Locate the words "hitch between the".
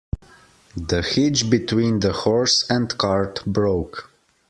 1.03-2.11